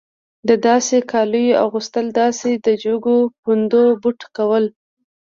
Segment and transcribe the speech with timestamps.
[0.47, 4.65] د داسې کالیو اغوستل داسې د جګو پوندو بوټ کول.